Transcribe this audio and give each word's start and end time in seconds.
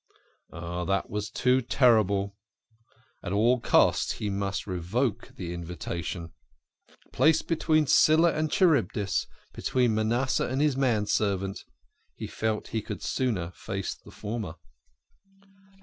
Oh, 0.51 0.81
it 0.91 1.11
was 1.11 1.29
too 1.29 1.61
terrible. 1.61 2.35
At 3.21 3.33
all 3.33 3.59
costs 3.59 4.13
he 4.13 4.31
must 4.31 4.65
revoke 4.65 5.35
the 5.35 5.53
invitation 5.53 6.33
(?).Placed 7.13 7.47
between 7.47 7.85
Scylla 7.85 8.33
and 8.33 8.51
Charybdis, 8.51 9.27
between 9.53 9.93
Manasseh 9.93 10.47
and 10.47 10.59
his 10.59 10.75
manservant, 10.75 11.59
he 12.15 12.25
felt 12.25 12.69
he 12.69 12.81
could 12.81 13.03
sooner 13.03 13.51
face 13.51 13.93
the 13.93 14.09
former. 14.09 14.55